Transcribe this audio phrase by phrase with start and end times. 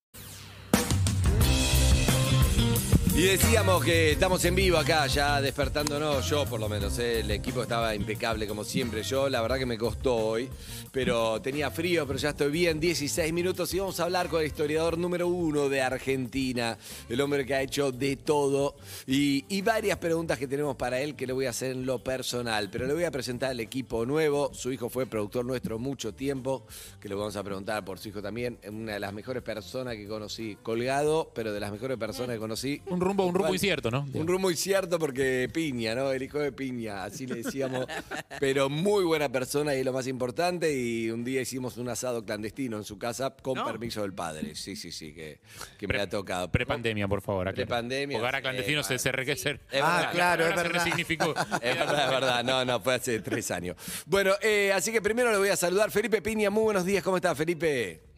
[3.20, 7.20] Y decíamos que estamos en vivo acá, ya despertándonos, yo por lo menos, ¿eh?
[7.20, 10.48] el equipo estaba impecable como siempre, yo la verdad que me costó hoy,
[10.90, 14.46] pero tenía frío, pero ya estoy bien, 16 minutos y vamos a hablar con el
[14.46, 16.78] historiador número uno de Argentina,
[17.10, 18.76] el hombre que ha hecho de todo
[19.06, 22.70] y, varias preguntas que tenemos para él que le voy a hacer en lo personal,
[22.72, 26.64] pero le voy a presentar al equipo nuevo, su hijo fue productor nuestro mucho tiempo,
[26.98, 30.08] que le vamos a preguntar por su hijo también, una de las mejores personas que
[30.08, 32.80] conocí, colgado, pero de las mejores personas que conocí.
[33.10, 34.06] Rumbo, un rumbo incierto, ¿no?
[34.12, 36.10] Un rumbo incierto porque Piña, ¿no?
[36.12, 37.86] El hijo de Piña, así le decíamos.
[38.40, 40.72] Pero muy buena persona y es lo más importante.
[40.76, 43.64] Y un día hicimos un asado clandestino en su casa con ¿No?
[43.64, 44.54] permiso del padre.
[44.54, 45.40] Sí, sí, sí, que,
[45.78, 46.50] que me Pre- ha tocado.
[46.50, 47.52] Prepandemia, por favor.
[47.54, 48.98] Prepandemia, ahora sí, clandestino se, vale.
[48.98, 50.72] se se- Es Ah, claro, es se verdad.
[50.84, 51.34] resignificó.
[51.62, 52.44] Es verdad, es verdad.
[52.44, 53.76] No, no, fue hace tres años.
[54.06, 55.90] Bueno, eh, así que primero le voy a saludar.
[55.90, 57.02] Felipe Piña, muy buenos días.
[57.02, 58.09] ¿Cómo estás, Felipe?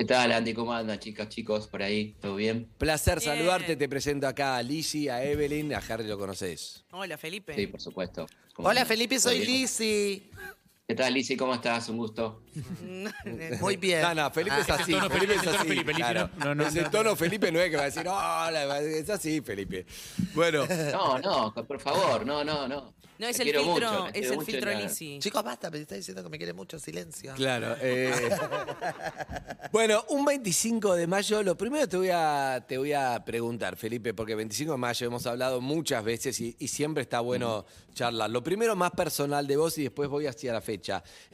[0.00, 0.54] ¿Qué tal, Andy?
[0.54, 1.66] ¿Cómo andan, chicas, chicos?
[1.66, 2.66] Por ahí, ¿todo bien?
[2.78, 3.36] Placer Bien.
[3.36, 3.76] saludarte.
[3.76, 6.86] Te presento acá a Lizzy, a Evelyn, a Harry lo conoces.
[6.92, 7.54] Hola, Felipe.
[7.54, 8.26] Sí, por supuesto.
[8.54, 8.86] ¿Cómo Hola?
[8.86, 9.68] Felipe, ¿Todo soy bien?
[10.90, 11.36] ¿Qué tal, Lizzy?
[11.36, 11.88] ¿Cómo estás?
[11.88, 12.42] Un gusto.
[13.60, 14.02] Muy bien.
[14.02, 14.90] No, no, Felipe Ah, es así.
[14.92, 15.68] tono Felipe es así.
[15.68, 16.30] Felipe, claro.
[16.36, 16.46] ¿no?
[16.46, 16.90] No, no, Ese no.
[16.90, 19.86] tono Felipe no es que va a decir, hola, es así, Felipe.
[20.34, 22.92] Bueno, No, no, por favor, no, no, no.
[23.20, 25.18] No, es el filtro, mucho, es el filtro Lizzy.
[25.18, 26.78] Chicos, basta, me está diciendo que me quiere mucho.
[26.78, 27.34] Silencio.
[27.36, 27.76] claro.
[27.80, 28.10] eh.
[29.72, 34.14] Bueno, un 25 de mayo, lo primero te voy a, te voy a preguntar, Felipe,
[34.14, 38.30] porque 25 de mayo hemos hablado muchas veces y, y siempre está bueno charlar.
[38.30, 40.79] Lo primero más personal de vos y después voy hacia la fecha.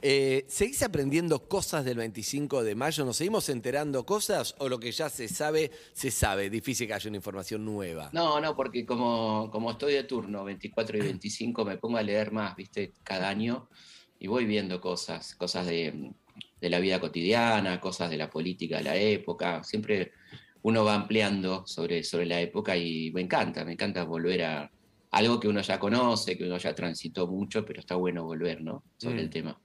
[0.01, 3.05] Eh, ¿Seguís aprendiendo cosas del 25 de mayo?
[3.05, 6.49] ¿Nos seguimos enterando cosas o lo que ya se sabe, se sabe?
[6.49, 8.09] Difícil que haya una información nueva.
[8.13, 12.31] No, no, porque como, como estoy de turno, 24 y 25, me pongo a leer
[12.31, 13.69] más, viste, cada año
[14.19, 16.11] y voy viendo cosas, cosas de,
[16.59, 19.63] de la vida cotidiana, cosas de la política de la época.
[19.63, 20.13] Siempre
[20.63, 24.71] uno va ampliando sobre, sobre la época y me encanta, me encanta volver a
[25.11, 28.83] algo que uno ya conoce, que uno ya transitó mucho, pero está bueno volver, ¿no?
[28.97, 29.19] Sobre Mm.
[29.19, 29.61] el tema.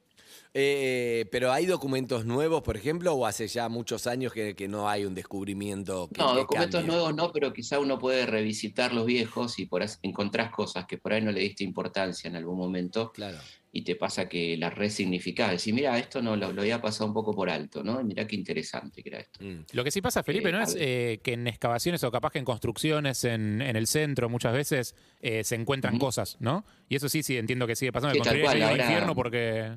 [0.55, 4.87] Eh, pero hay documentos nuevos, por ejemplo, o hace ya muchos años que, que no
[4.89, 6.95] hay un descubrimiento que, No, que documentos cambie?
[6.95, 10.99] nuevos no, pero quizá uno puede revisitar los viejos y por ahí encontrás cosas que
[10.99, 13.39] por ahí no le diste importancia en algún momento Claro.
[13.73, 15.53] y te pasa que las resignificás.
[15.53, 17.99] Decís, mira, esto no lo, lo había pasado un poco por alto, ¿no?
[18.03, 19.43] Y mira qué interesante que era esto.
[19.43, 19.65] Mm.
[19.73, 22.41] Lo que sí pasa, Felipe, Eh, ¿no es eh, que en excavaciones o capaz que
[22.41, 26.67] en construcciones en, en el centro muchas veces eh, se encuentran cosas, ¿no?
[26.91, 28.13] Y eso sí, sí, entiendo que sigue pasando.
[28.13, 29.73] Sí, que tal construir cual, el ahora- infierno porque...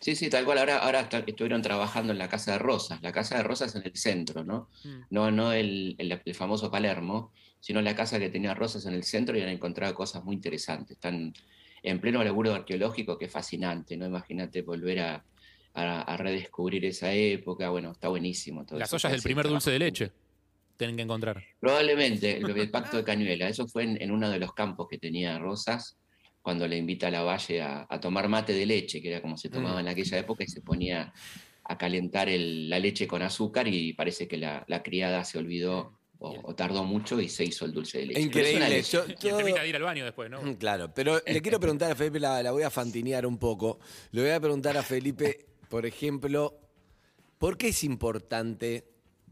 [0.00, 0.58] Sí, sí, tal cual.
[0.58, 3.02] Ahora, ahora está- estuvieron trabajando en la Casa de Rosas.
[3.02, 4.68] La Casa de Rosas en el centro, ¿no?
[4.84, 4.88] Mm.
[5.10, 9.02] No, no el, el- el famoso Palermo, sino la casa que tenía Rosas en el
[9.02, 10.92] centro y han encontrado cosas muy interesantes.
[10.96, 11.34] Están
[11.82, 14.06] en pleno laburo arqueológico que es fascinante, ¿no?
[14.06, 15.24] Imagínate volver a,
[15.74, 17.68] a- a redescubrir esa época.
[17.70, 18.96] Bueno, está buenísimo todo Las eso.
[18.96, 20.12] ollas del primer dulce de leche
[20.76, 21.42] tienen que encontrar.
[21.58, 23.48] Probablemente el, el pacto de Cañuela.
[23.48, 25.96] Eso fue en, en uno de los campos que tenía Rosas,
[26.48, 29.36] cuando le invita a la Valle a, a tomar mate de leche, que era como
[29.36, 31.12] se tomaba en aquella época, y se ponía
[31.64, 35.98] a calentar el- la leche con azúcar y parece que la, la criada se olvidó
[36.20, 38.20] o, o tardó mucho y se hizo el dulce de leche.
[38.22, 38.66] Increíble.
[38.66, 38.88] leyenda.
[38.88, 40.40] Yo- todo- invita a ir al baño después, ¿no?
[40.40, 43.78] Mm, Claro, pero le quiero preguntar a Felipe, la, la voy a fantinear un poco.
[44.12, 46.58] Le voy a preguntar a Felipe, por ejemplo,
[47.36, 48.84] ¿por qué es importante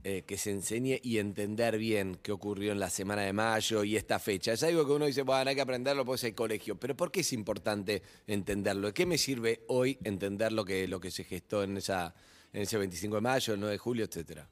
[0.09, 3.97] eh, que se enseñe y entender bien qué ocurrió en la semana de mayo y
[3.97, 4.53] esta fecha?
[4.53, 7.11] Es algo que uno dice, bueno, hay que aprenderlo porque es el colegio, pero ¿por
[7.11, 8.95] qué es importante entenderlo?
[8.95, 12.15] ¿Qué me sirve hoy entender lo que, lo que se gestó en, esa,
[12.53, 14.49] en ese 25 de mayo, el 9 de julio, etcétera?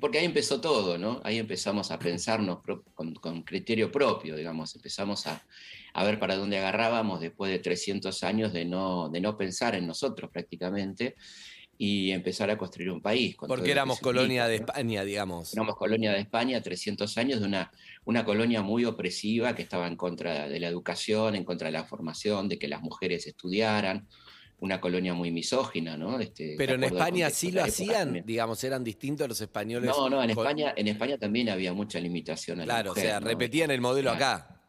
[0.00, 1.20] Porque ahí empezó todo, ¿no?
[1.22, 2.58] Ahí empezamos a pensarnos
[2.92, 5.46] con, con criterio propio, digamos, empezamos a,
[5.94, 9.86] a ver para dónde agarrábamos después de 300 años de no, de no pensar en
[9.86, 11.14] nosotros prácticamente
[11.82, 13.36] y empezar a construir un país.
[13.38, 14.56] Porque que éramos colonia de.
[14.56, 15.54] España, digamos.
[15.54, 17.70] Éramos colonia de España, 300 años de una,
[18.04, 21.84] una colonia muy opresiva que estaba en contra de la educación, en contra de la
[21.84, 24.06] formación, de que las mujeres estudiaran,
[24.58, 26.20] una colonia muy misógina, ¿no?
[26.20, 28.26] Este, Pero en España sí lo la hacían, también.
[28.26, 29.88] digamos, eran distintos los españoles.
[29.90, 33.08] No, no, en España, en España también había mucha limitación a la Claro, mujer, o
[33.08, 33.26] sea, ¿no?
[33.26, 34.24] repetían el modelo Claro.
[34.44, 34.60] acá.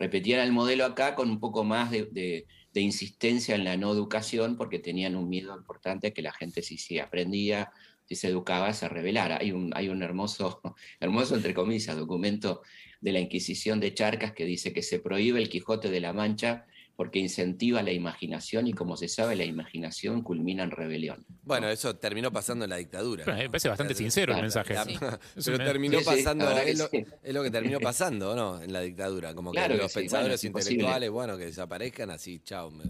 [0.00, 3.92] repetían el modelo acá con un poco más de, de- de insistencia en la no
[3.92, 7.72] educación porque tenían un miedo importante que la gente si se aprendía,
[8.04, 9.38] si se educaba, se rebelara.
[9.40, 10.60] Hay un, hay un hermoso,
[11.00, 12.62] hermoso, entre comillas, documento
[13.00, 16.66] de la Inquisición de Charcas que dice que se prohíbe el Quijote de la Mancha
[17.02, 21.26] porque incentiva la imaginación y como se sabe, la imaginación culmina en rebelión.
[21.42, 23.24] Bueno, eso terminó pasando en la dictadura.
[23.26, 24.74] Me parece bastante sincero el Claro, mensaje.
[24.74, 24.94] La- Sí.
[25.36, 26.88] Es pero un- terminó Sí, sí, la pasando, es, lo,
[27.24, 28.62] es lo que terminó pasando, ¿no?
[28.62, 29.34] En la dictadura.
[29.34, 32.70] Como Claro que que los bueno, pensadores intelectuales, bueno, que desaparezcan así, chao.
[32.70, 32.84] me-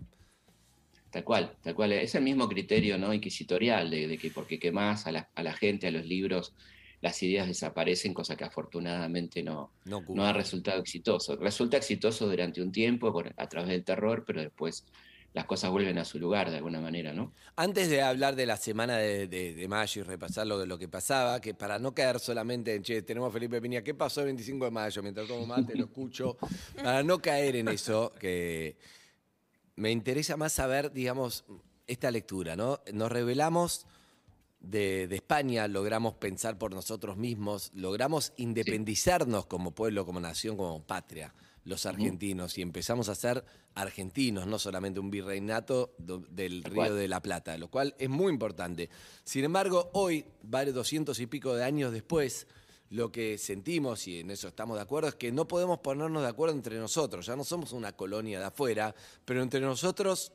[1.11, 1.93] tal cual, tal cual.
[1.93, 3.15] Es el mismo criterio ¿no?
[3.15, 6.53] inquisitorial de, de que porque quemás a la, a la gente, a los libros,
[7.03, 9.71] las ideas desaparecen, cosa que afortunadamente no,
[10.09, 11.37] No ha resultado exitoso.
[11.37, 14.85] Resulta exitoso durante un tiempo a través del terror, pero después
[15.35, 17.33] las cosas vuelven a su lugar de alguna manera, ¿no?
[17.57, 20.89] Antes de hablar de la semana de, de- de mayo y repasar lo, lo que
[20.89, 24.27] pasaba, que para no caer solamente en, che, tenemos a Felipe Piña, ¿qué pasó el
[24.27, 25.03] 25 de mayo?
[25.03, 26.37] Mientras tomo mate, lo escucho.
[26.77, 28.77] Para no caer en eso, que
[29.77, 31.45] me interesa más saber, digamos,
[31.87, 32.81] esta lectura, ¿no?
[32.93, 33.87] Nos revelamos
[34.63, 40.83] de, de España, logramos pensar por nosotros mismos, logramos independizarnos como pueblo, como nación, como
[40.85, 43.45] patria, los argentinos, y empezamos a ser
[43.75, 46.97] argentinos, no solamente un virreinato do- del Río cual.
[46.97, 48.89] de la Plata, lo cual es muy importante.
[49.25, 52.47] Sin embargo, hoy, varios doscientos y pico de años después,
[52.91, 56.29] lo que sentimos, y en eso estamos de acuerdo, es que no podemos ponernos de
[56.29, 57.27] acuerdo entre nosotros.
[57.27, 58.95] Ya no somos una colonia de afuera,
[59.25, 60.33] pero entre nosotros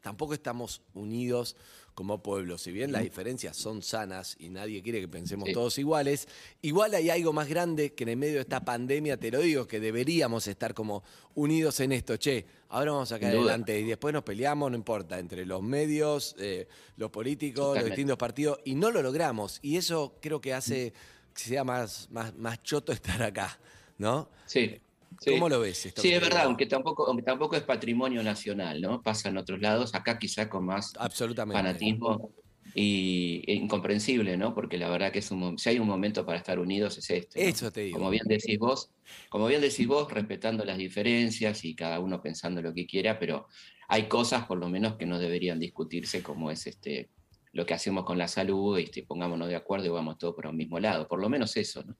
[0.00, 1.56] tampoco estamos unidos
[1.94, 2.56] como pueblo.
[2.58, 5.52] Si bien las diferencias son sanas y nadie quiere que pensemos Sí.
[5.54, 6.28] todos iguales,
[6.62, 9.66] igual hay algo más grande que en el medio de esta pandemia, te lo digo,
[9.66, 11.02] que deberíamos estar como
[11.34, 12.16] unidos en esto.
[12.16, 13.50] Che, ahora vamos a caer duda.
[13.52, 18.16] adelante y después nos peleamos, no importa, entre los medios, eh, los políticos, los distintos
[18.16, 19.58] partidos, y no lo logramos.
[19.62, 20.92] Y eso creo que hace
[21.34, 23.58] que sea más, más, más choto estar acá,
[23.98, 24.28] ¿no?
[24.46, 24.80] Sí.
[25.20, 25.30] Sí.
[25.32, 26.02] ¿Cómo lo ves esto?
[26.02, 29.02] Sí, es verdad, aunque tampoco, aunque tampoco es patrimonio nacional, ¿no?
[29.02, 31.58] Pasa en otros lados, acá quizá con más Absolutamente.
[31.58, 32.32] fanatismo
[32.74, 34.54] y e incomprensible, ¿no?
[34.54, 37.42] Porque la verdad que es un, si hay un momento para estar unidos es este.
[37.42, 37.48] ¿no?
[37.48, 37.98] Eso te digo.
[37.98, 38.90] Como bien decís vos,
[39.28, 43.46] como bien decís vos, respetando las diferencias y cada uno pensando lo que quiera, pero
[43.88, 47.10] hay cosas por lo menos que no deberían discutirse, como es este
[47.52, 50.56] lo que hacemos con la salud, este, pongámonos de acuerdo y vamos todos por un
[50.56, 51.08] mismo lado.
[51.08, 51.96] Por lo menos eso, ¿no?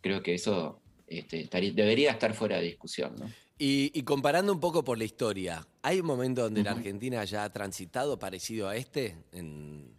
[0.00, 3.30] Creo que eso este, estaría- debería estar fuera de discusión, ¿no?
[3.58, 6.70] Y, y comparando un poco por la historia, ¿hay un momento donde la.
[6.70, 9.16] Argentina ya ha transitado parecido a este?
[9.32, 9.92] En-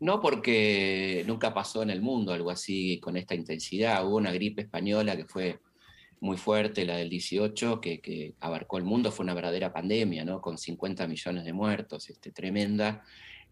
[0.00, 4.04] No porque nunca pasó en el mundo algo así con esta intensidad.
[4.06, 5.60] Hubo una gripe española que fue
[6.18, 10.40] muy fuerte, la del 18, que, que abarcó el mundo, fue una verdadera pandemia, ¿no?
[10.40, 13.04] Con 50 millones de muertos, este, tremenda,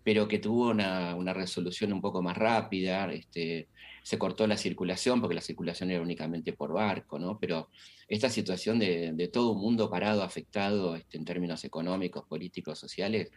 [0.03, 3.13] pero que tuvo una, una resolución un poco más rápida.
[3.13, 3.69] Este,
[4.05, 7.39] se cortó la circulación, porque la circulación era únicamente por barco, ¿no?
[7.41, 7.71] Pero
[8.07, 13.33] esta situación de, de todo un mundo parado, afectado este, en términos económicos, políticos, sociales,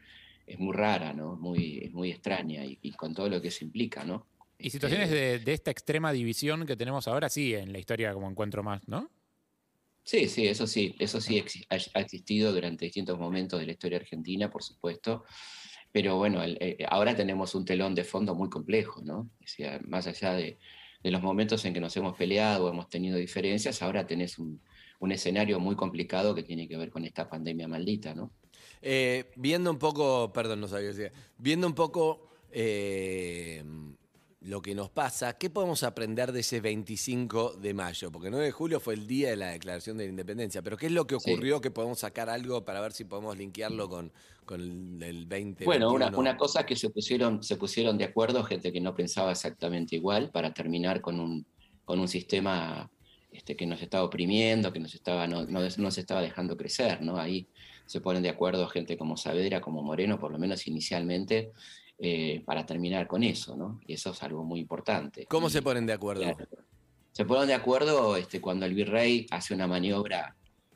[0.45, 1.35] es muy rara, ¿no?
[1.37, 4.27] Muy, es muy extraña y, y con todo lo que eso implica, ¿no?
[4.59, 8.13] Y situaciones Este, de, de esta extrema división que tenemos ahora, sí, en la historia
[8.13, 9.09] como encuentro más, ¿no?
[10.03, 14.49] Sí, sí, eso sí, eso sí ha existido durante distintos momentos de la historia argentina,
[14.49, 15.25] por supuesto,
[15.91, 19.29] pero bueno, eh, ahora tenemos un telón de fondo muy complejo, ¿no?
[19.43, 20.57] O sea, más allá de,
[21.03, 24.59] los momentos en que nos hemos peleado o hemos tenido diferencias, ahora tenés un,
[24.99, 28.31] un escenario muy complicado que tiene que ver con esta pandemia maldita, ¿no?
[28.81, 33.63] Eh, viendo un poco, perdón, no sabía decir, viendo un poco eh,
[34.39, 38.11] lo que nos pasa, ¿qué podemos aprender de ese 25 de mayo?
[38.11, 40.77] Porque el 9 de julio fue el día de la declaración de la independencia, pero
[40.77, 41.31] ¿qué es lo que Sí.
[41.31, 44.13] ocurrió que podemos sacar algo para ver si podemos linkearlo con,
[44.45, 45.65] con el, el 20?
[45.65, 46.19] Bueno, una, 21?
[46.19, 49.95] una cosa es que se pusieron, se pusieron de acuerdo gente que no pensaba exactamente
[49.95, 51.47] igual para terminar con un,
[51.83, 52.91] con un sistema
[53.31, 57.01] este, que nos estaba oprimiendo, que nos estaba, no, no, no se estaba dejando crecer,
[57.01, 57.17] ¿no?
[57.17, 57.49] Ahí
[57.87, 61.51] se ponen de acuerdo gente como Saavedra, como Moreno, por lo menos inicialmente,
[61.99, 63.81] eh, para terminar con eso, ¿no?
[63.87, 65.25] Y eso es algo muy importante.
[65.25, 66.25] ¿Cómo se ponen de acuerdo?
[67.11, 70.35] Se ponen de acuerdo este, cuando el virrey hace una maniobra.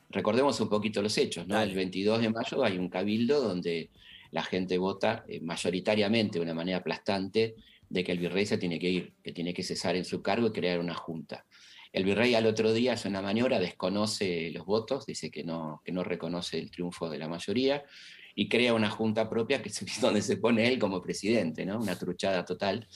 [0.10, 1.54] Recordemos un poquito los hechos, ¿no?
[1.54, 1.70] Dale.
[1.70, 3.92] El 22 de mayo hay un cabildo donde
[4.32, 7.56] la gente vota eh, mayoritariamente, de una manera aplastante,
[7.88, 10.48] de que el virrey se tiene que ir, que tiene que cesar en su cargo
[10.48, 11.46] y crear una junta.
[11.94, 15.92] El virrey al otro día hace una maniobra, desconoce los votos, dice que no, que
[15.92, 17.84] no reconoce el triunfo de la mayoría
[18.36, 21.80] y crea una junta propia que es donde se pone él como presidente, ¿no?
[21.80, 22.88] Una truchada total.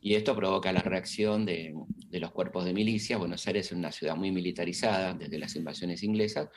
[0.00, 1.74] Y esto provoca la reacción de,
[2.08, 3.18] de los cuerpos de milicias.
[3.18, 6.48] Buenos Aires es una ciudad muy militarizada desde las invasiones inglesas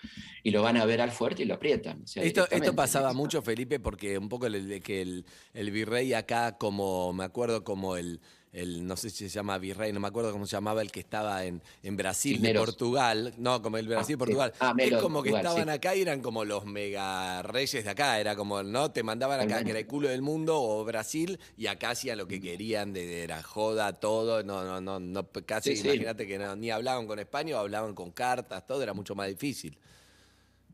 [0.43, 2.03] y lo van a ver al fuerte y lo aprietan.
[2.03, 6.13] o sea, Esto, pasaba mucho, Felipe, porque un poco el, de que el, el virrey
[6.13, 8.19] acá, como me acuerdo, como el,
[8.55, 10.99] el, no sé si se llama virrey, no me acuerdo cómo se llamaba el que
[11.01, 12.53] estaba en, en Brasil, de.
[12.53, 14.17] Portugal, no, como el Brasil, sí.
[14.17, 15.69] Portugal, Ah, es Melo, como que Portugal, estaban sí.
[15.69, 18.91] acá y eran como los mega reyes de acá, era como, ¿no?
[18.91, 22.27] Te mandaban acá, que era el culo del mundo, o Brasil, y acá hacían lo
[22.27, 26.37] que querían, de, de- era joda, todo, no, no, no, no casi, Sí, imagínate que
[26.37, 29.77] no, ni hablaban con España, o hablaban con cartas, todo, era mucho más difícil.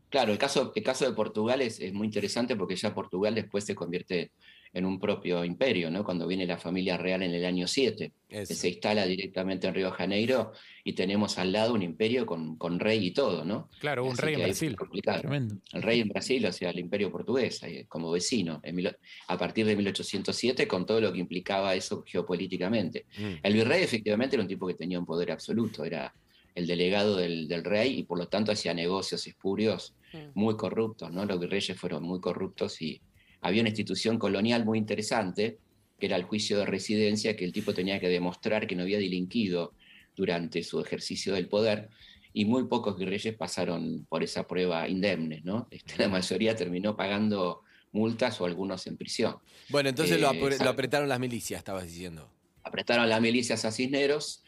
[0.08, 3.64] Claro, el caso, el caso de Portugal es, es muy interesante porque ya Portugal después
[3.64, 4.32] se convierte
[4.74, 6.02] en un propio imperio, ¿no?
[6.02, 9.86] Cuando viene la familia real en el año 7, que se instala directamente en Río
[9.90, 10.52] de Janeiro
[10.82, 13.68] y tenemos al lado un imperio con, con rey y todo, ¿no?
[13.80, 14.76] Claro, un Así rey en Brasil.
[14.76, 15.20] complicado.
[15.20, 15.56] Tremendo.
[15.72, 18.96] El rey en Brasil, o sea, el imperio portugués, como vecino, en mil-
[19.28, 23.04] a partir de 1807, con todo lo que implicaba eso geopolíticamente.
[23.18, 23.32] Mm.
[23.42, 26.14] El virrey efectivamente era un tipo que tenía un poder absoluto, era
[26.54, 30.32] el delegado del, del rey y por lo tanto hacía negocios espurios Mm.
[30.34, 31.24] muy corruptos, ¿no?
[31.24, 33.00] Los virreyes fueron muy corruptos y
[33.42, 35.58] había una institución colonial muy interesante,
[35.98, 38.98] que era el juicio de residencia, que el tipo tenía que demostrar que no había
[38.98, 39.74] delinquido
[40.16, 41.90] durante su ejercicio del poder,
[42.32, 45.68] y muy pocos virreyes pasaron por esa prueba indemne, ¿no?
[45.70, 47.60] Este, la mayoría terminó pagando
[47.92, 49.36] multas o algunos en prisión.
[49.68, 52.30] Bueno, entonces lo, Eh, lo apretaron las milicias, estabas diciendo.
[52.62, 54.42] apretaron las milicias a Cisneros.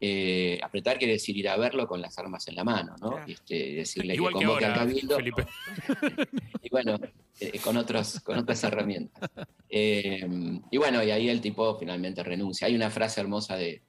[0.00, 3.10] Eh, apretar quiere decir ir a verlo con las armas en la mano, ¿no?
[3.10, 3.24] Claro.
[3.26, 5.16] Este, decirle Igual que que convoque ahora, al cabildo.
[5.16, 5.46] Felipe.
[6.62, 6.98] Y bueno,
[7.40, 9.30] eh, con, otros, con otras herramientas.
[9.68, 10.26] Eh,
[10.70, 12.66] y bueno, y ahí el tipo finalmente renuncia.
[12.66, 13.82] Hay una frase hermosa de,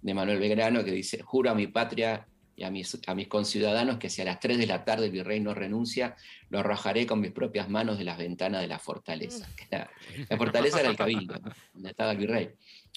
[0.00, 2.26] de Manuel Belgrano que dice, juro a mi patria
[2.58, 5.12] y a mis, a mis conciudadanos que si a las 3 de la tarde el
[5.12, 6.16] virrey no renuncia,
[6.50, 9.48] lo arrojaré con mis propias manos de las ventanas de la fortaleza.
[9.70, 9.88] Era-
[10.28, 11.52] la fortaleza era el cabildo, ¿no?
[11.72, 12.50] donde estaba el virrey.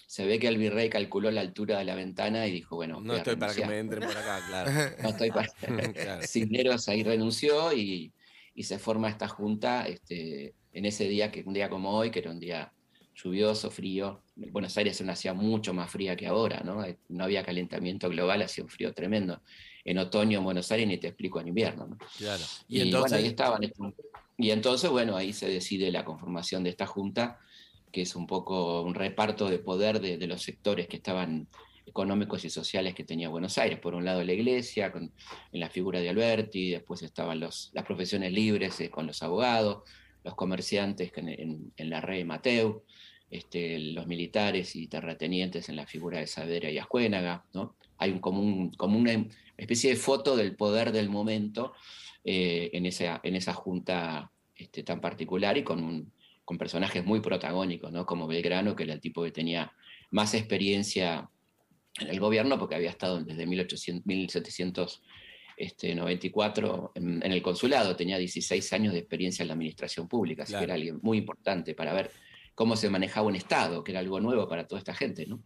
[0.07, 3.15] Se ve que el virrey calculó la altura de la ventana y dijo, bueno, No
[3.15, 4.71] estoy para que me entren por acá, claro.
[5.03, 5.47] No estoy para...
[5.93, 6.23] Claro.
[6.27, 8.11] Cisneros ahí renunció y,
[8.55, 12.17] y se forma esta junta este, en ese día, que un día como hoy, que
[12.17, 12.73] era un día
[13.13, 14.23] lluvioso, frío.
[14.49, 16.83] Buenos Aires es una ciudad mucho más fría que ahora, ¿no?
[16.83, 19.41] Eh, No había calentamiento global, hacía un frío tremendo.
[19.83, 21.97] En otoño en Buenos Aires ni te explico en invierno, ¿no?
[22.17, 22.43] claro.
[22.67, 23.63] Y, Y, entonces, bueno, ahí estaban.
[23.63, 23.93] estos-
[24.37, 27.39] Y entonces, bueno, ahí se decide la conformación de esta junta,
[27.91, 31.47] que es un poco un reparto de poder de, de los sectores que estaban
[31.85, 33.79] económicos y sociales que tenía Buenos Aires.
[33.79, 35.11] Por un lado la iglesia, con,
[35.51, 39.83] en la figura de Alberti, después estaban los, las profesiones libres eh, con los abogados,
[40.23, 42.83] los comerciantes en, en- en la Rey Mateu,
[43.31, 47.45] este, los militares y terratenientes en la figura de Saavedra y Ascuénaga.
[47.53, 47.75] ¿no?
[47.97, 49.25] Hay un, como, un- como una
[49.57, 51.73] especie de foto del poder del momento
[52.23, 56.11] eh, en, esa, en esa junta este, tan particular y con, un-
[56.45, 58.05] con personajes muy protagónicos, ¿no?
[58.05, 59.71] como Belgrano, que era el tipo que tenía
[60.11, 61.29] más experiencia
[61.99, 68.73] en el gobierno porque había estado desde 1800, 1794 en, en el consulado, tenía 16
[68.73, 70.61] años de experiencia en la administración pública, así Claro.
[70.61, 72.11] que era alguien muy importante para ver
[72.55, 75.41] cómo se manejaba un Estado, que era algo nuevo para toda esta gente, ¿no?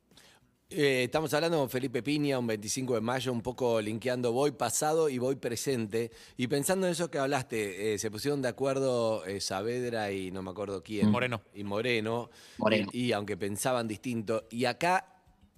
[0.70, 5.10] eh, estamos hablando con Felipe Piña, un 25 de mayo, un poco linkeando voy pasado
[5.10, 6.12] y voy presente.
[6.38, 10.42] Y pensando en eso que hablaste, eh, se pusieron de acuerdo eh, Saavedra y no
[10.42, 11.10] me acuerdo quién.
[11.10, 11.42] Moreno.
[11.54, 12.30] Y Moreno.
[12.58, 12.90] Moreno.
[12.92, 14.48] Y, y aunque pensaban distinto.
[14.50, 15.15] Y acá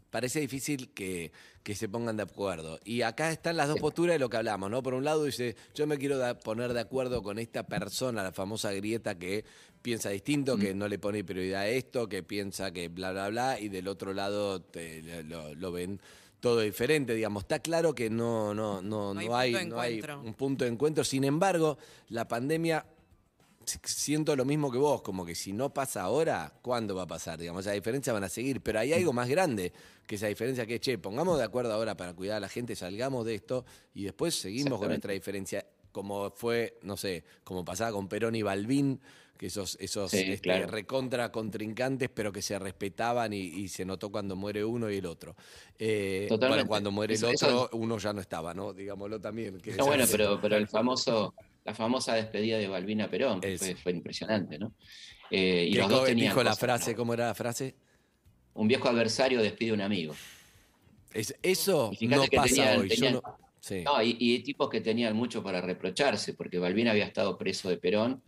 [0.09, 1.31] parece difícil que,
[1.63, 2.79] que se pongan de acuerdo.
[2.85, 4.81] Y acá están las dos posturas de lo que hablamos, ¿no?
[4.83, 8.31] Por un lado dice, yo me quiero da- poner de acuerdo con esta persona, la
[8.31, 9.43] famosa grieta que
[9.81, 13.59] piensa distinto, que no le pone prioridad a esto, que piensa que bla, bla, bla,
[13.59, 15.99] y del otro lado te- lo, lo ven
[16.39, 17.43] todo diferente, digamos.
[17.43, 19.79] Está claro que no, no, no, No hay no hay, no
[20.21, 21.03] un punto de encuentro.
[21.03, 21.77] Sin embargo,
[22.09, 22.85] la pandemia
[23.83, 27.37] siento lo mismo que vos, como que si no pasa ahora, ¿cuándo va a pasar?
[27.39, 29.73] Digamos, esas diferencias van a seguir, pero hay algo más grande
[30.05, 33.25] que esa diferencia que, che, pongamos de acuerdo ahora para cuidar a la gente, salgamos
[33.25, 38.07] de esto y después seguimos con nuestra diferencia, como fue, no sé, como pasaba con
[38.07, 39.01] Perón y Balbín,
[39.37, 40.65] que esos, esos Sí, este, claro.
[40.67, 45.05] recontra contrincantes, pero que se respetaban y, y se notó cuando muere uno y el
[45.05, 45.35] otro.
[45.77, 48.73] Eh, bueno, cuando muere el Eso- eso otro, uno ya no estaba, ¿no?
[48.73, 49.59] Digámoslo también.
[49.59, 51.35] que No, bueno, pero, pero el famoso,
[51.67, 54.73] la famosa despedida de Balbina Perón, que fue, fue impresionante, ¿no?
[55.29, 56.97] Eh, y los dos tenían dijo la frase, ¿no?
[56.97, 57.75] ¿cómo era la frase?
[58.53, 60.15] Un viejo adversario despide a un amigo.
[61.13, 62.87] Es- eso no que pasa tenían- hoy.
[62.87, 63.21] yo tenían- no-
[63.59, 63.81] sí.
[63.83, 67.75] No, y, y tipos que tenían mucho para reprocharse, porque Balbín había estado preso de
[67.75, 68.21] Perón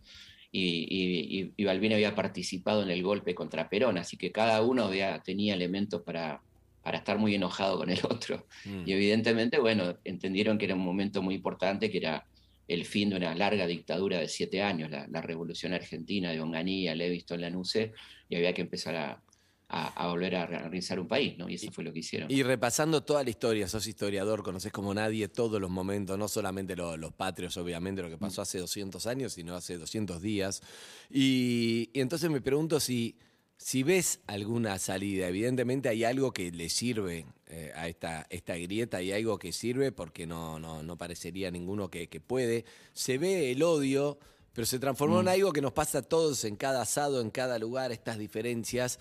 [0.52, 5.54] y, y, había participado en el golpe contra Perón, así que cada uno había- tenía
[5.54, 6.42] elementos para,
[6.82, 8.46] para estar muy enojado con el otro.
[8.66, 8.82] Mm.
[8.86, 12.26] Y evidentemente, bueno, entendieron que era un momento muy importante, que era
[12.72, 16.94] el fin de una larga dictadura de siete años, la, la revolución argentina de Onganía,
[16.94, 17.92] Leviston, Lanusse,
[18.28, 19.22] y había que empezar a,
[19.68, 21.48] a- a volver a realizar un país, ¿no?
[21.48, 22.30] Y eso fue lo que hicieron.
[22.30, 26.76] Y repasando toda la historia, sos historiador, conoces como nadie todos los momentos, no solamente
[26.76, 28.20] lo- los patrios, obviamente, lo que Mm.
[28.20, 30.62] pasó hace 200 años, sino hace 200 días.
[31.10, 33.16] Y, y entonces me pregunto si,
[33.60, 35.28] si ves alguna salida.
[35.28, 39.92] Evidentemente hay algo que le sirve eh, a esta, esta grieta, hay algo que sirve
[39.92, 42.64] porque no, no, no parecería ninguno que, que puede.
[42.94, 44.18] Se ve el odio,
[44.54, 47.58] pero se transformó en algo que nos pasa a todos en cada asado, en cada
[47.58, 48.98] lugar, estas diferencias.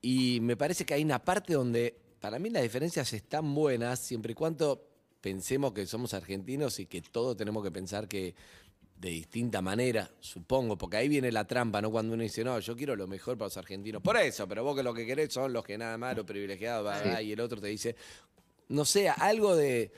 [0.00, 4.32] Y me parece que hay una parte donde para mí las diferencias están buenas, siempre
[4.32, 4.84] y cuando
[5.20, 8.34] pensemos que somos argentinos y que todos tenemos que pensar que
[9.02, 11.90] de distinta manera, supongo, porque ahí viene la trampa, ¿no?
[11.90, 14.00] Cuando uno dice, no, yo quiero lo mejor para los argentinos.
[14.00, 16.86] Por eso, pero vos que lo que querés son los que nada más, los privilegiados,
[16.86, 17.08] va, Sí.
[17.08, 17.96] va, y el otro te dice,
[18.68, 19.90] no sé, algo de,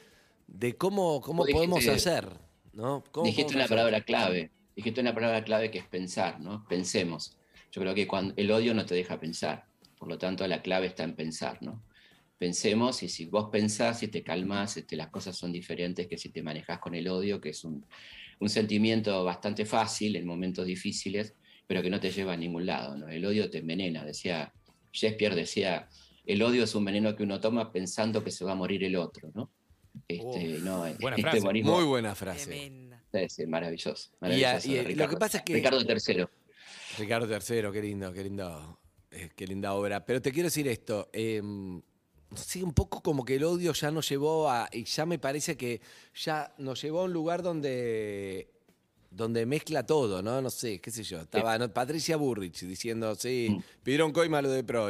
[0.46, 2.28] de cómo, cómo dijiste- podemos hacer,
[2.72, 3.04] ¿no?
[3.12, 3.76] ¿Cómo Dijiste una hacer?
[3.76, 6.64] palabra clave, dijiste una palabra clave que es pensar, ¿no?
[6.66, 7.36] Pensemos.
[7.72, 9.66] Yo creo que cuando el odio no te deja pensar,
[9.98, 11.82] por lo tanto la clave está en pensar, ¿no?
[12.38, 16.30] Pensemos y si vos pensás y te calmas, este, las cosas son diferentes que si
[16.30, 17.84] te manejas con el odio, que es un,
[18.44, 21.34] un sentimiento bastante fácil en momentos difíciles,
[21.66, 23.08] pero que no te lleva a ningún lado, ¿no?
[23.08, 24.52] El odio te envenena, decía
[24.92, 25.88] Shakespeare decía,
[26.26, 28.96] el odio es un veneno que uno toma pensando que se va a morir el
[28.96, 29.50] otro, ¿no?
[30.06, 31.40] Este, no, buena este frase.
[31.40, 32.46] morismo- Muy buena frase.
[32.50, 33.02] Tremenda.
[33.10, 34.10] Sí, sí, maravilloso.
[34.10, 35.18] Y, a- maravilloso y de lo que Ricardo.
[35.18, 36.26] pasa es que- Ricardo III.
[36.98, 40.04] Ricardo III, qué lindo, qué lindo, eh, qué linda obra.
[40.04, 41.40] Pero te quiero decir esto, eh,
[42.36, 45.56] sí, un poco como que el odio ya nos llevó a, y ya me parece
[45.56, 45.80] que
[46.14, 48.48] ya nos llevó a un lugar donde,
[49.10, 50.40] donde mezcla todo, ¿no?
[50.42, 51.20] No sé, qué sé yo.
[51.20, 51.72] Estaba ¿no?
[51.72, 53.62] Patricia Burrich diciendo, sí, Mm.
[53.82, 54.88] pidieron coima lo de Pro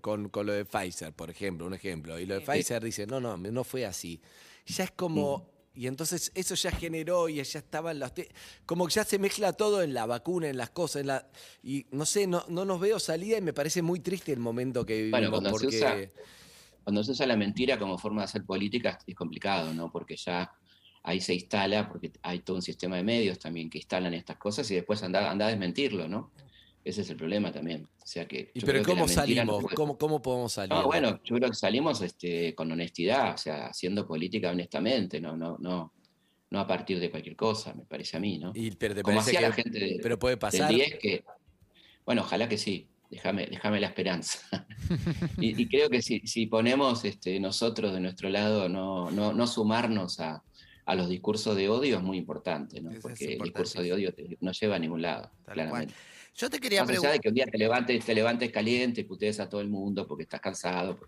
[0.00, 2.18] con, con lo de Pfizer, por ejemplo, un ejemplo.
[2.18, 2.40] Y lo de.
[2.40, 4.20] Pfizer dice, no, no, no fue así.
[4.66, 5.54] Ya es como...
[5.78, 8.14] Y entonces eso ya generó y ya estaban los...
[8.14, 8.30] te-
[8.64, 11.28] Como que ya se mezcla todo en la vacuna, en las cosas, en la...
[11.62, 14.86] Y no sé, no, no nos veo salida y me parece muy triste el momento
[14.86, 15.76] que vivimos Bueno, cuando se porque...
[15.76, 16.22] usa-
[16.86, 19.90] Cuando se usa la mentira como forma de hacer política es complicado, ¿no?
[19.90, 20.52] Porque ya
[21.02, 24.70] ahí se instala, porque hay todo un sistema de medios también que instalan estas cosas
[24.70, 26.30] y después anda, anda a desmentirlo, ¿no?
[26.84, 27.88] Ese es el problema también.
[28.00, 28.52] O sea que.
[28.54, 29.64] Y pero ¿cómo no salimos?
[29.64, 30.72] puede- ¿Cómo, ¿Cómo podemos salir?
[30.74, 35.36] No, bueno, yo creo que salimos este, con honestidad, o sea, haciendo política honestamente, no,
[35.36, 35.92] no, no,
[36.50, 38.52] no a partir de cualquier cosa, me parece a mí, ¿no?
[38.54, 40.72] Y, pero te Como hacía que- la gente de- pero puede del pasar.
[40.72, 41.24] 10 que,
[42.04, 44.66] bueno, ojalá que sí, déjame, déjame la esperanza.
[45.38, 49.46] y, y creo que si, si ponemos este, nosotros de nuestro lado no, no, no
[49.46, 50.42] sumarnos a,
[50.84, 52.90] a los discursos de odio es muy importante, ¿no?
[53.00, 55.94] Porque el discurso de odio te- no lleva a ningún lado, Tal claramente.
[56.36, 59.04] Yo te quería Más allá de que un día te levantes, te levantes caliente y
[59.04, 60.98] putees a todo el mundo porque estás cansado.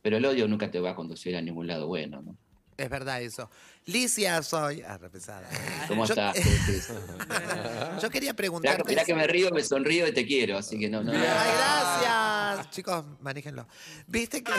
[0.00, 2.36] Pero el odio nunca te va a conducir a ningún lado bueno, ¿no?
[2.80, 3.50] Es verdad eso.
[3.86, 4.82] Licia soy.
[4.82, 5.48] Ah, repesada.
[5.88, 6.36] ¿Cómo Yo- estás?
[8.02, 8.88] Yo quería Mirá, preguntarte.
[8.88, 11.12] mirá que me río, me sonrío y te quiero, así que no, no.
[11.12, 12.70] Ay, gracias.
[12.70, 13.66] Chicos, manéjenlo.
[14.06, 14.52] Viste que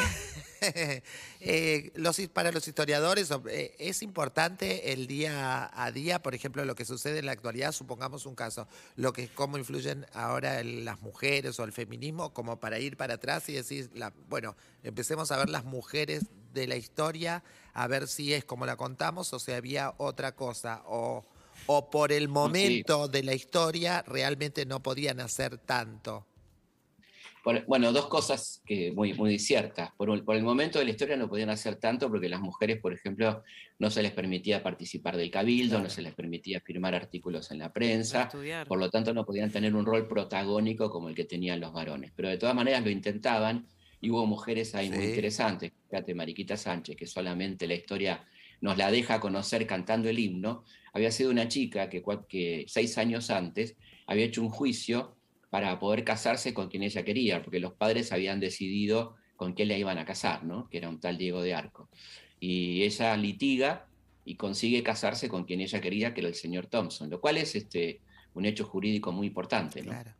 [1.40, 6.76] eh, los, para los historiadores eh, es importante el día a día, por ejemplo, lo
[6.76, 11.02] que sucede en la actualidad, supongamos un caso, lo que cómo influyen ahora el- las
[11.02, 15.38] mujeres o el feminismo, como para ir para atrás y decir, la, bueno, empecemos a
[15.38, 19.52] ver las mujeres de la historia, a ver si es como la contamos o si
[19.52, 21.24] había otra cosa, o,
[21.68, 26.26] o por el momento de la historia realmente no podían hacer tanto.
[27.44, 29.90] Por- bueno, dos cosas que muy, muy ciertas.
[29.98, 32.80] Por, un- por el momento de la historia no podían hacer tanto porque las mujeres,
[32.80, 33.44] por ejemplo,
[33.80, 37.74] no se les permitía participar del cabildo, no se les permitía firmar artículos en la
[37.74, 38.30] prensa,
[38.68, 42.12] por lo tanto no podían tener un rol protagónico como el que tenían los varones.
[42.16, 43.66] Pero de todas maneras lo intentaban
[44.02, 45.72] y hubo mujeres ahí muy interesantes.
[45.90, 48.26] Fíjate, Mariquita Sánchez, que solamente la historia
[48.60, 53.30] nos la deja conocer cantando el himno, había sido una chica que, que seis años
[53.30, 55.16] antes había hecho un juicio
[55.50, 59.78] para poder casarse con quien ella quería, porque los padres habían decidido con quién la
[59.78, 60.68] iban a casar, ¿no?
[60.70, 61.90] que era un tal Diego de Arco.
[62.40, 63.88] Y ella litiga
[64.26, 67.56] y consigue casarse con quien ella quería, que era el señor Thompson, lo cual es
[67.56, 68.02] este,
[68.34, 69.82] un hecho jurídico muy importante.
[69.82, 69.92] ¿no?
[69.92, 70.12] Claro,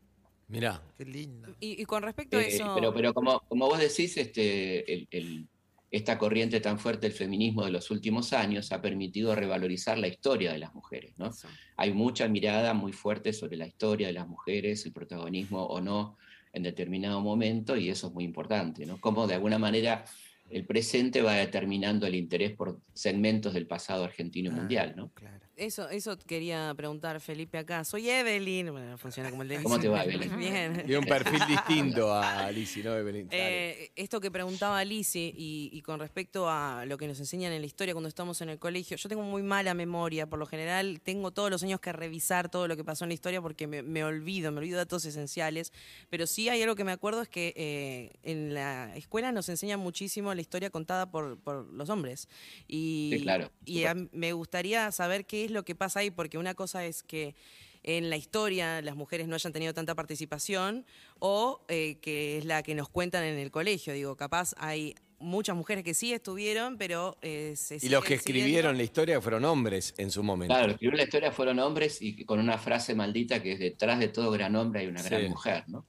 [0.52, 1.56] Mirá, qué lindo.
[1.62, 2.74] Y, y con respecto a Eh, eso.
[2.76, 5.48] pero pero como, como vos decís, este, el- el-
[5.90, 10.52] esta corriente tan fuerte del feminismo de los últimos años ha permitido revalorizar la historia
[10.54, 11.14] de las mujeres.
[11.18, 11.32] ¿no?
[11.76, 16.18] Hay mucha mirada muy fuerte sobre la historia de las mujeres, el protagonismo o no
[16.54, 18.86] en determinado momento, y eso es muy importante.
[18.86, 19.00] ¿no?
[19.02, 20.06] Cómo de alguna manera
[20.52, 24.94] el presente va determinando el interés por segmentos del pasado argentino y Ah, mundial.
[24.96, 25.10] ¿no?
[25.14, 25.40] Claro.
[25.58, 27.84] Eso, eso quería preguntar, Felipe, acá.
[27.84, 28.72] Soy Evelyn.
[28.72, 30.36] Bueno, funciona como el de ¿Cómo te va, Evelyn?
[30.40, 30.74] Bien.
[30.86, 32.96] tiene un perfil distinto a Lizzy, ¿no?
[32.96, 33.28] Evelyn?
[33.30, 37.62] Eh, esto que preguntaba Lizzie y, y con respecto a lo que nos enseñan en
[37.62, 41.00] la historia cuando estamos en el colegio, yo tengo muy mala memoria, por lo general
[41.04, 43.84] tengo todos los años que revisar todo lo que pasó en la historia porque me,
[43.84, 45.74] me olvido, me olvido datos esenciales,
[46.10, 49.80] pero sí hay algo que me acuerdo es que eh, en la escuela nos enseñan
[49.80, 52.28] muchísimo la historia contada por, por los hombres
[52.68, 56.38] y, Sí, claro, y a- me gustaría saber qué es lo que pasa ahí, porque
[56.38, 57.36] una cosa es que
[57.84, 60.86] en la historia las mujeres no hayan tenido tanta participación
[61.20, 63.94] o eh, que es la que nos cuentan en el colegio.
[63.94, 68.40] Digo, capaz hay muchas mujeres que sí estuvieron, pero eh, se y los que siguiendo.
[68.40, 70.54] escribieron la historia fueron hombres en su momento.
[70.54, 74.08] Claro, escribió la historia fueron hombres y con una frase maldita que es detrás de
[74.10, 75.10] todo gran hombre hay una Sí.
[75.10, 75.86] gran mujer, ¿no?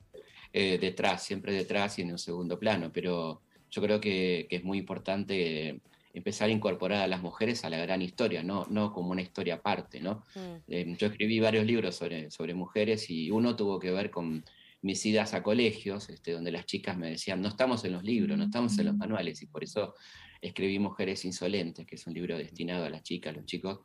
[0.55, 3.41] Eh, detrás, siempre detrás y en un segundo plano, pero
[3.73, 5.81] yo creo que, que es muy importante
[6.15, 9.55] empezar a incorporar a las mujeres a la gran historia, no, no como una historia
[9.55, 10.25] aparte, ¿no?
[10.35, 10.57] Mm.
[10.69, 14.45] Eh, yo escribí varios libros sobre, sobre mujeres y uno tuvo que ver con
[14.83, 18.37] mis idas a colegios, este, donde las chicas me decían, no estamos en los libros,
[18.37, 19.95] no estamos en los manuales, y por eso
[20.43, 23.79] escribí Mujeres Insolentes, que es un libro destinado a las chicas, a los chicos,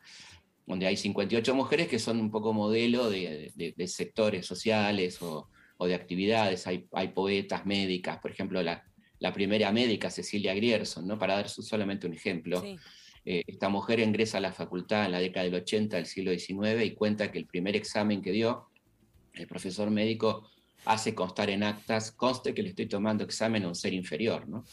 [0.65, 5.47] donde hay 58 mujeres que son un poco modelo de, de- de sectores sociales o,
[5.77, 6.67] o de actividades.
[6.67, 8.83] Hay, hay poetas, médicas, por ejemplo, la,
[9.19, 11.17] la primera médica, Cecilia Grierson, ¿no?
[11.17, 12.61] para dar solamente un ejemplo.
[12.61, 12.75] Sí.
[13.25, 16.85] Eh, esta mujer ingresa a la facultad en la década del 80 del siglo XIX
[16.85, 18.69] y cuenta que el primer examen que dio,
[19.33, 20.49] el profesor médico
[20.85, 24.63] hace constar en actas, conste que le estoy tomando examen a un ser inferior, ¿no?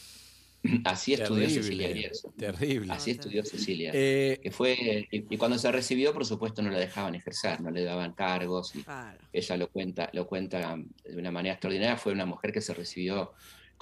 [0.85, 1.89] Así estudió Cecilia.
[1.89, 2.33] Grierson.
[2.37, 2.93] Terrible.
[2.93, 3.91] Así estudió Cecilia.
[3.93, 7.71] Eh, Que fue, y, y cuando se recibió, por supuesto, no la dejaban ejercer, no
[7.71, 8.75] le daban cargos.
[8.77, 9.19] y Claro.
[9.33, 11.97] ella lo cuenta, lo cuenta de una manera extraordinaria.
[11.97, 13.33] Fue una mujer que se recibió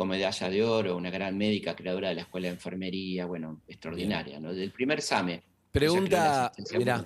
[0.04, 4.52] medalla de oro, una gran médica, creadora de la escuela de enfermería, bueno, extraordinaria, ¿no?
[4.52, 5.42] Del primer SAME.
[5.70, 7.02] Pregunta, mirá,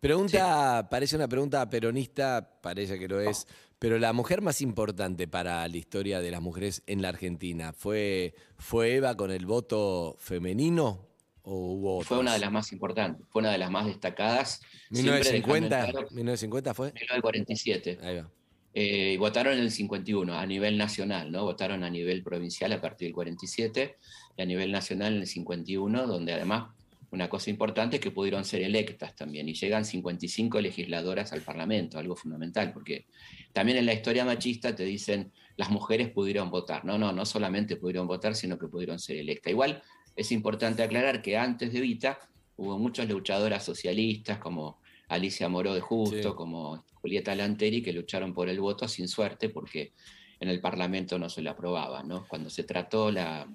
[0.00, 3.46] pregunta, parece una pregunta peronista, parece que lo es,
[3.78, 8.34] pero la mujer más importante para la historia de las mujeres en la Argentina, ¿fue,
[8.58, 11.06] fue Eva con el voto femenino
[11.42, 14.60] o hubo Fue una de las más importantes, fue una de las más destacadas.
[14.90, 16.92] siempre dejando en 1950, claro- 1950 fue.
[16.92, 17.98] 1947.
[18.02, 18.30] Ahí va.
[18.72, 21.44] Eh, y votaron en el 51 a nivel nacional, ¿no?
[21.44, 23.96] Votaron a nivel provincial a partir del 47
[24.36, 26.70] y a nivel nacional en el 51, donde además
[27.10, 31.98] una cosa importante es que pudieron ser electas también y llegan 55 legisladoras al Parlamento,
[31.98, 33.06] algo fundamental, porque
[33.52, 36.84] también en la historia machista te dicen las mujeres pudieron votar.
[36.84, 39.50] No, no, no solamente pudieron votar, sino que pudieron ser electas.
[39.50, 39.82] Igual
[40.14, 42.18] es importante aclarar que antes de Vita
[42.56, 44.79] hubo muchas luchadoras socialistas como
[45.10, 46.36] Alicia Moró de Justo, Sí.
[46.36, 49.92] como Julieta Lanteri, que lucharon por el voto sin suerte porque
[50.38, 52.02] en el Parlamento no se le aprobaba.
[52.02, 52.26] ¿no?
[52.28, 53.46] Cuando se trató la,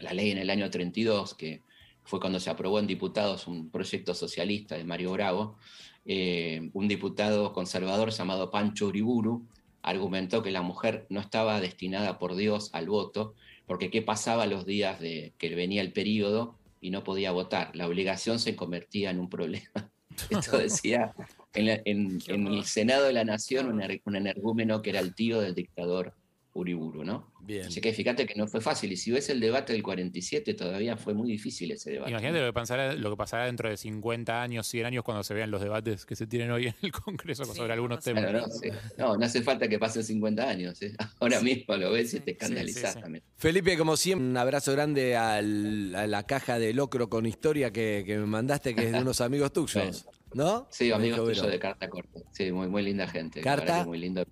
[0.00, 1.62] la ley en el año 32, que
[2.04, 5.56] fue cuando se aprobó en diputados un proyecto socialista de Mario Bravo,
[6.04, 9.46] eh, un diputado conservador llamado Pancho Uriburu
[9.80, 13.34] argumentó que la mujer no estaba destinada por Dios al voto,
[13.66, 17.74] porque qué pasaba los días de que venía el periodo y no podía votar.
[17.74, 19.90] La obligación se convertía en un problema.
[20.30, 21.12] Esto decía
[21.54, 25.14] en, la- en- en el Senado de la Nación un, un energúmeno que era el
[25.14, 26.14] tío del dictador
[26.56, 27.32] Uriburu, ¿no?
[27.40, 27.66] Bien.
[27.66, 28.92] Así que fíjate que no fue fácil.
[28.92, 32.12] Y si ves el debate del 47, todavía fue muy difícil ese debate.
[32.12, 35.34] Imagínate lo que, pasará, lo que pasará dentro de 50 años, 100 años, cuando se
[35.34, 38.22] vean los debates que se tienen hoy en el Congreso Sí, sobre algunos temas.
[38.22, 38.68] Claro, no, sí.
[38.96, 40.80] no, no hace falta que pasen 50 años.
[40.82, 40.94] ¿eh?
[41.20, 43.00] Ahora mismo lo ves y te escandalizás sí.
[43.00, 43.24] también.
[43.36, 48.04] Felipe, como siempre, un abrazo grande al- a la caja de locro con historia que,
[48.06, 50.06] que me mandaste, que es de unos amigos tuyos.
[50.34, 50.66] ¿No?
[50.70, 52.20] Sí, amigos tuyos de carta corta.
[52.32, 53.40] Sí, muy, muy linda gente.
[53.40, 53.84] ¿Carta?
[53.84, 54.24] Muy lindo.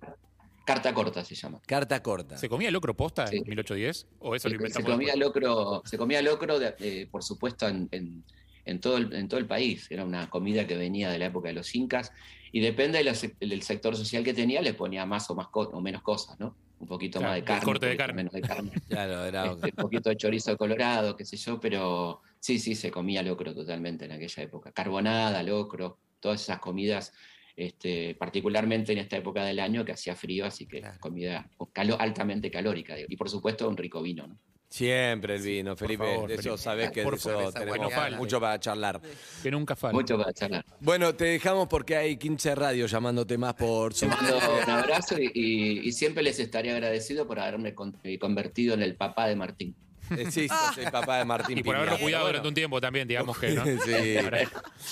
[0.65, 1.59] Carta corta se llama.
[1.67, 2.37] Carta corta.
[2.37, 3.37] ¿Se comía locro posta Sí.
[3.37, 4.07] en 1810?
[4.19, 4.91] ¿O eso lo Se, se inventamos?
[4.91, 5.25] comía después?
[5.43, 8.23] locro, se comía locro de- eh, por supuesto, en, en-
[8.65, 9.91] en todo el, en todo el país.
[9.91, 12.11] Era una comida que venía de la época de los incas
[12.51, 15.47] y depende de la sec- del sector social que tenía, le ponía más o, más
[15.49, 16.55] co- o menos cosas, ¿no?
[16.79, 18.13] Un poquito Claro, más de carne, corte un de carne.
[18.15, 18.71] menos de carne.
[18.87, 19.51] Claro, era.
[19.51, 23.53] Este, un poquito de chorizo colorado, qué sé yo, pero sí, sí, se comía locro
[23.53, 24.71] totalmente en aquella época.
[24.71, 27.11] Carbonada, locro, todas esas comidas,
[27.55, 30.97] este, particularmente en esta época del año que hacía frío, así que Claro.
[30.99, 32.95] comida calo- altamente calórica.
[32.95, 33.07] digo.
[33.09, 34.37] Y por supuesto un rico vino, ¿no?
[34.69, 36.03] Siempre el vino, Felipe.
[36.03, 36.57] favor, de eso Felipe.
[36.57, 38.17] sabés que Por de eso tenemos guayana.
[38.17, 38.99] mucho para charlar.
[39.43, 39.95] Que nunca falta.
[39.95, 40.65] Mucho para charlar.
[40.79, 44.09] Bueno, te dejamos porque hay 15 radios llamándote más por Te Zoom.
[44.09, 48.73] mando un abrazo y, y- y siempre les estaría agradecido por haberme con- eh, convertido
[48.73, 49.75] en el papá de Martín.
[50.17, 50.47] Eh, Sí,
[50.77, 52.33] el papá de Martín Y por haberlo cuidado Bueno.
[52.39, 53.63] durante un tiempo también, digamos que, ¿no?
[53.85, 54.15] Sí.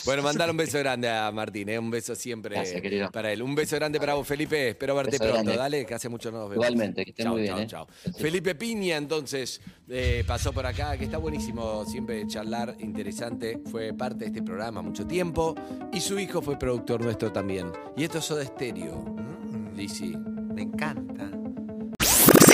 [0.06, 1.80] Bueno, mandar un beso grande a Martín, ¿eh?
[1.80, 3.12] un beso siempre Gracias, querido.
[3.12, 3.42] para él.
[3.42, 4.70] Un beso grande para vos, Felipe.
[4.70, 5.58] Espero verte Beso pronto, grande.
[5.58, 6.66] dale, que hace mucho no nos vemos.
[6.66, 7.68] Igualmente, que estén Chau, muy bien, chau, ¿eh?
[7.68, 7.86] chau.
[8.04, 8.18] Gracias.
[8.22, 13.60] Felipe Piña, entonces, eh, pasó por acá, que está buenísimo siempre charlar, interesante.
[13.72, 15.56] Fue parte de este programa mucho tiempo.
[15.94, 17.72] Y su hijo fue productor nuestro también.
[17.98, 20.16] Y esto es Soda Stereo, Mm, Lizzy.
[20.54, 21.30] me encanta.